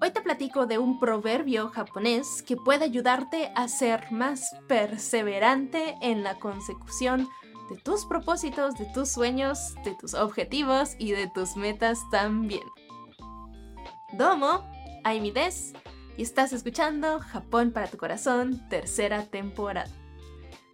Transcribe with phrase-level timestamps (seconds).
[0.00, 6.22] Hoy te platico de un proverbio japonés que puede ayudarte a ser más perseverante en
[6.22, 7.28] la consecución
[7.70, 12.62] de tus propósitos, de tus sueños, de tus objetivos y de tus metas también.
[14.12, 14.70] Domo,
[15.04, 15.72] Aimi des,
[16.16, 19.90] y estás escuchando Japón para tu corazón, tercera temporada.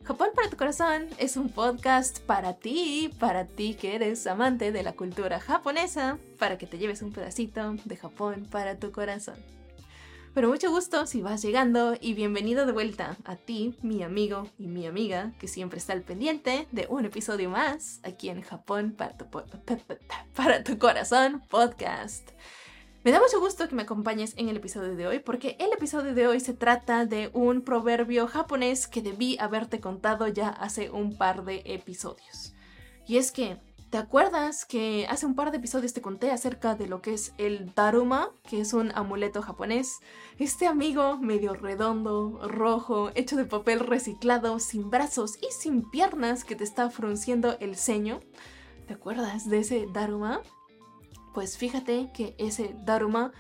[0.05, 4.83] Japón para tu corazón es un podcast para ti, para ti que eres amante de
[4.83, 9.37] la cultura japonesa, para que te lleves un pedacito de Japón para tu corazón.
[10.35, 14.67] Pero mucho gusto si vas llegando y bienvenido de vuelta a ti, mi amigo y
[14.67, 19.17] mi amiga, que siempre está al pendiente de un episodio más aquí en Japón para
[19.17, 19.27] tu,
[20.35, 22.29] para tu corazón podcast.
[23.05, 26.15] Me da mucho gusto que me acompañes en el episodio de hoy porque el episodio
[26.15, 31.19] de hoy se trata de un proverbio japonés que debí haberte contado ya hace un
[31.19, 32.55] par de episodios.
[33.05, 33.61] Y es que,
[33.91, 37.35] ¿te acuerdas que hace un par de episodios te conté acerca de lo que es
[37.39, 39.99] el Daruma, que es un amuleto japonés?
[40.39, 46.55] Este amigo medio redondo, rojo, hecho de papel reciclado, sin brazos y sin piernas que
[46.55, 48.21] te está frunciendo el ceño.
[48.87, 50.41] ¿Te acuerdas de ese Daruma?
[51.35, 53.33] Pues fíjate que ese Daruma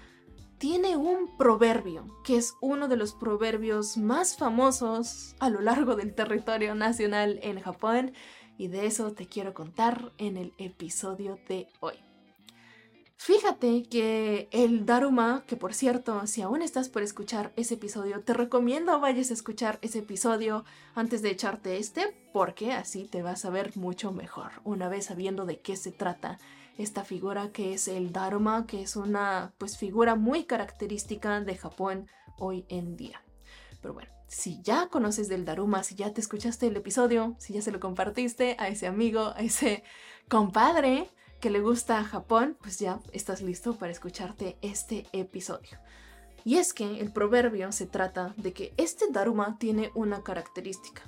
[0.58, 6.14] tiene un proverbio, que es uno de los proverbios más famosos a lo largo del
[6.14, 8.12] territorio nacional en Japón,
[8.58, 11.94] y de eso te quiero contar en el episodio de hoy.
[13.16, 18.34] Fíjate que el Daruma, que por cierto, si aún estás por escuchar ese episodio, te
[18.34, 23.50] recomiendo vayas a escuchar ese episodio antes de echarte este, porque así te vas a
[23.50, 26.38] ver mucho mejor, una vez sabiendo de qué se trata
[26.78, 32.08] esta figura que es el Dharma, que es una pues figura muy característica de Japón
[32.38, 33.22] hoy en día.
[33.80, 37.62] Pero bueno, si ya conoces del Daruma, si ya te escuchaste el episodio, si ya
[37.62, 39.84] se lo compartiste a ese amigo, a ese
[40.28, 45.78] compadre que le gusta a Japón, pues ya estás listo para escucharte este episodio.
[46.44, 51.02] Y es que el proverbio se trata de que este Daruma tiene una característica.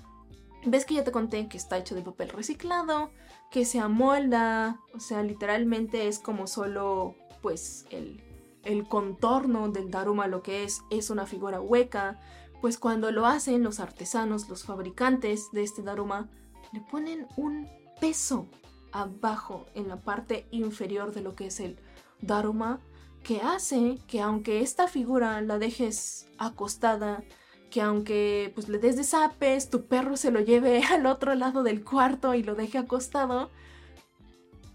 [0.67, 3.11] ¿Ves que ya te conté que está hecho de papel reciclado?
[3.51, 8.23] Que se amolda, o sea, literalmente es como solo, pues, el,
[8.63, 12.19] el contorno del Daruma, lo que es, es una figura hueca.
[12.61, 16.31] Pues cuando lo hacen los artesanos, los fabricantes de este Daruma,
[16.73, 17.69] le ponen un
[18.01, 18.49] peso
[18.91, 21.79] abajo, en la parte inferior de lo que es el
[22.21, 22.81] Daruma,
[23.23, 27.23] que hace que aunque esta figura la dejes acostada,
[27.75, 31.65] que aunque pues le des de zapes, tu perro se lo lleve al otro lado
[31.65, 33.51] del cuarto y lo deje acostado,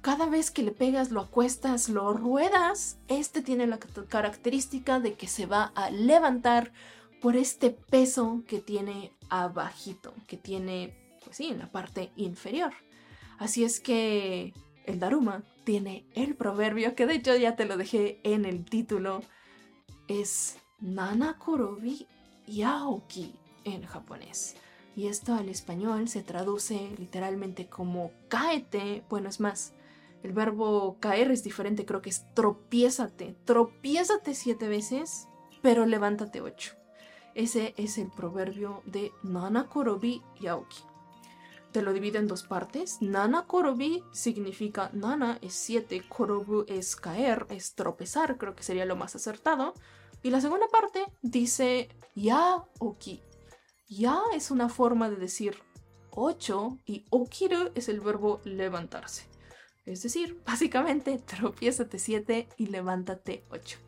[0.01, 5.27] cada vez que le pegas, lo acuestas, lo ruedas, este tiene la característica de que
[5.27, 6.73] se va a levantar
[7.21, 10.93] por este peso que tiene abajito, que tiene,
[11.23, 12.73] pues sí, en la parte inferior.
[13.37, 18.19] Así es que el Daruma tiene el proverbio, que de hecho ya te lo dejé
[18.25, 19.21] en el título,
[20.09, 22.05] es Nana Korobi
[22.49, 24.55] yaoki en japonés.
[24.95, 29.03] Y esto al español se traduce literalmente como cáete.
[29.09, 29.73] Bueno, es más,
[30.23, 33.35] el verbo caer es diferente, creo que es tropiézate.
[33.45, 35.27] Tropiézate siete veces,
[35.61, 36.73] pero levántate ocho.
[37.35, 40.88] Ese es el proverbio de Nana Korobi Yaoki.
[41.71, 43.01] Te lo divido en dos partes.
[43.01, 48.95] Nana Korobi significa Nana es siete, Korobu es caer, es tropezar, creo que sería lo
[48.95, 49.73] más acertado.
[50.23, 53.21] Y la segunda parte dice ya oki.
[53.87, 55.57] Ya es una forma de decir
[56.11, 59.23] 8 y okiru es el verbo levantarse.
[59.85, 63.79] Es decir, básicamente tropiézate 7 y levántate 8.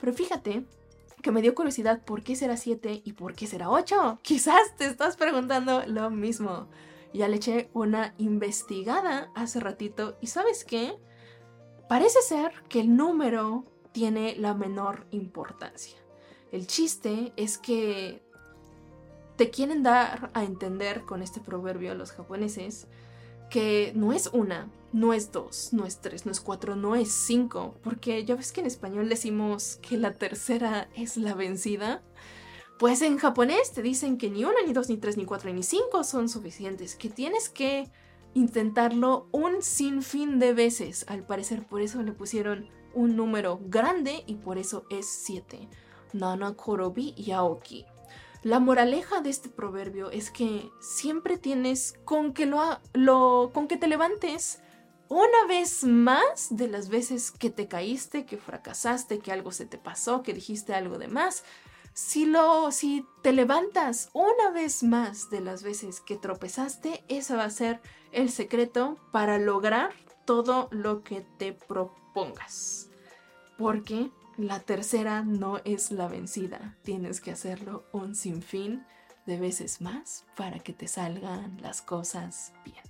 [0.00, 0.64] Pero fíjate
[1.22, 4.20] que me dio curiosidad por qué será 7 y por qué será 8.
[4.22, 6.68] Quizás te estás preguntando lo mismo.
[7.12, 10.94] Ya le eché una investigada hace ratito y ¿sabes qué?
[11.88, 15.98] Parece ser que el número tiene la menor importancia.
[16.52, 18.22] El chiste es que
[19.36, 22.88] te quieren dar a entender con este proverbio los japoneses
[23.50, 27.12] que no es una, no es dos, no es tres, no es cuatro, no es
[27.12, 32.02] cinco, porque ya ves que en español decimos que la tercera es la vencida.
[32.78, 35.64] Pues en japonés te dicen que ni una, ni dos, ni tres, ni cuatro, ni
[35.64, 37.90] cinco son suficientes, que tienes que
[38.34, 41.04] intentarlo un sinfín de veces.
[41.08, 45.68] Al parecer por eso le pusieron un número grande y por eso es 7.
[46.12, 47.84] Nana Korobi Yaoki.
[48.44, 53.76] La moraleja de este proverbio es que siempre tienes con que lo, lo con que
[53.76, 54.60] te levantes
[55.08, 59.78] una vez más de las veces que te caíste, que fracasaste, que algo se te
[59.78, 61.44] pasó, que dijiste algo de más.
[62.00, 67.42] Si lo si te levantas una vez más de las veces que tropezaste, ese va
[67.42, 67.80] a ser
[68.12, 69.92] el secreto para lograr
[70.24, 72.88] todo lo que te propongas.
[73.58, 76.76] Porque la tercera no es la vencida.
[76.84, 78.86] Tienes que hacerlo un sinfín
[79.26, 82.84] de veces más para que te salgan las cosas bien.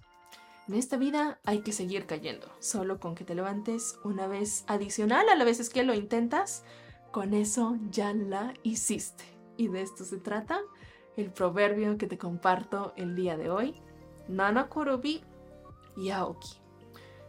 [0.69, 2.46] En esta vida hay que seguir cayendo.
[2.58, 6.62] Solo con que te levantes una vez adicional a las veces que lo intentas,
[7.10, 9.25] con eso ya la hiciste.
[9.56, 10.60] Y de esto se trata
[11.16, 13.75] el proverbio que te comparto el día de hoy.
[14.28, 15.22] Nana Kurubi
[15.96, 16.58] Yaoki,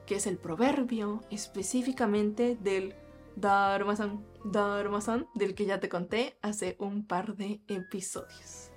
[0.05, 2.95] que es el proverbio específicamente del
[3.35, 4.25] Dharma-san,
[5.33, 8.69] del que ya te conté hace un par de episodios.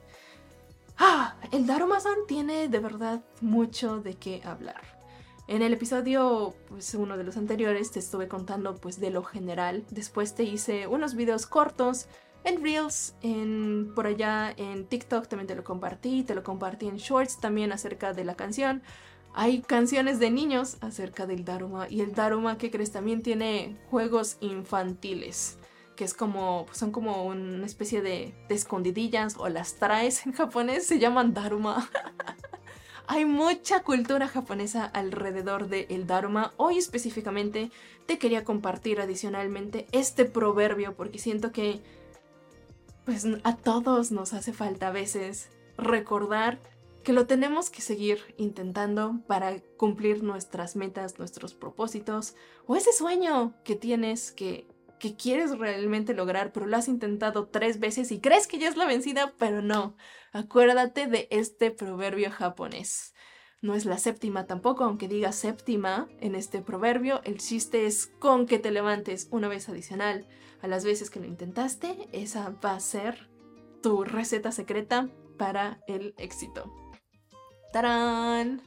[0.98, 4.91] Ah, el Dharma-san tiene de verdad mucho de qué hablar.
[5.48, 9.84] En el episodio, pues uno de los anteriores, te estuve contando pues de lo general.
[9.90, 12.06] Después te hice unos videos cortos
[12.44, 16.96] en Reels, en, por allá en TikTok también te lo compartí, te lo compartí en
[16.96, 18.82] Shorts también acerca de la canción.
[19.34, 24.36] Hay canciones de niños acerca del Daruma y el Daruma, que crees, también tiene juegos
[24.40, 25.58] infantiles,
[25.96, 30.86] que es como, son como una especie de, de escondidillas o las traes en japonés,
[30.86, 31.88] se llaman Daruma.
[33.06, 36.52] Hay mucha cultura japonesa alrededor del el Dharma.
[36.56, 37.70] Hoy específicamente
[38.06, 41.80] te quería compartir adicionalmente este proverbio porque siento que
[43.04, 46.60] pues a todos nos hace falta a veces recordar
[47.02, 53.54] que lo tenemos que seguir intentando para cumplir nuestras metas, nuestros propósitos o ese sueño
[53.64, 54.66] que tienes que,
[55.01, 58.77] que quieres realmente lograr, pero lo has intentado tres veces y crees que ya es
[58.77, 59.95] la vencida, pero no.
[60.33, 63.13] Acuérdate de este proverbio japonés.
[63.61, 68.45] No es la séptima tampoco, aunque diga séptima en este proverbio, el chiste es con
[68.45, 70.27] que te levantes una vez adicional
[70.61, 73.29] a las veces que lo intentaste, esa va a ser
[73.81, 76.71] tu receta secreta para el éxito.
[77.73, 78.61] ¡Tarán!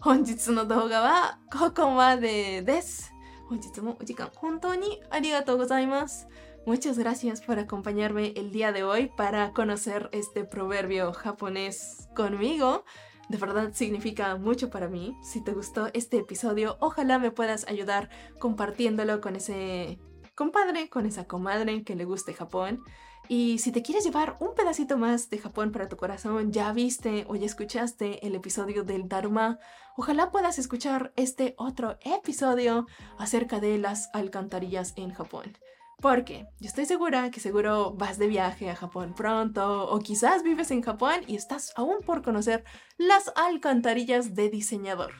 [0.00, 3.11] 本日の動画はここまでです。
[3.48, 6.28] 本日もお時間本当にありがとうございます。
[6.66, 12.84] Muchas gracias por acompañarme el día de hoy para conocer este proverbio japonés conmigo.
[13.30, 15.16] De verdad significa mucho para mí.
[15.22, 19.98] Si te gustó este episodio, ojalá me puedas ayudar compartiéndolo con ese
[20.34, 22.82] compadre, con esa comadre que le guste Japón.
[23.29, 27.25] Y si te quieres llevar un pedacito más de Japón para tu corazón, ya viste
[27.29, 29.59] o ya escuchaste el episodio del Dharma,
[29.95, 32.85] ojalá puedas escuchar este otro episodio
[33.17, 35.57] acerca de las alcantarillas en Japón.
[36.01, 40.71] Porque yo estoy segura que seguro vas de viaje a Japón pronto o quizás vives
[40.71, 42.65] en Japón y estás aún por conocer
[42.97, 45.13] las alcantarillas de diseñador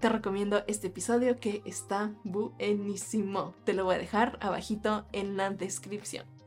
[0.00, 3.54] te recomiendo este episodio que está buenísimo.
[3.64, 6.39] Te lo voy a dejar abajito en la descripción.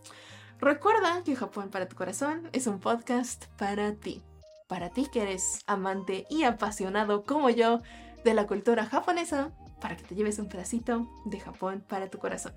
[0.60, 4.22] Recuerda que Japón para tu corazón es un podcast para ti.
[4.68, 7.82] Para ti que eres amante y apasionado como yo
[8.24, 9.52] de la cultura japonesa,
[9.82, 12.54] para que te lleves un pedacito de Japón para tu corazón.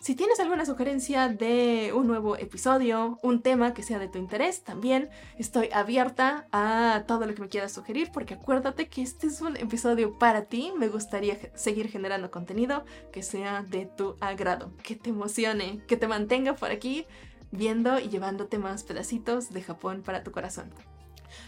[0.00, 4.62] Si tienes alguna sugerencia de un nuevo episodio, un tema que sea de tu interés,
[4.62, 9.40] también estoy abierta a todo lo que me quieras sugerir, porque acuérdate que este es
[9.40, 10.72] un episodio para ti.
[10.78, 16.06] Me gustaría seguir generando contenido que sea de tu agrado, que te emocione, que te
[16.06, 17.04] mantenga por aquí
[17.50, 20.70] viendo y llevándote más pedacitos de Japón para tu corazón.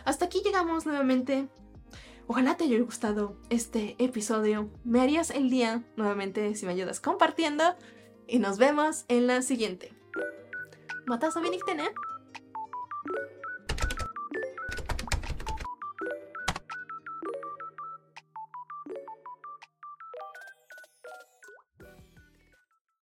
[0.04, 1.46] Hasta aquí llegamos nuevamente.
[2.26, 4.70] Ojalá te haya gustado este episodio.
[4.82, 7.76] Me harías el día nuevamente si me ayudas compartiendo
[8.30, 9.92] y nos vemos en la siguiente.
[11.06, 11.40] ¿Matas a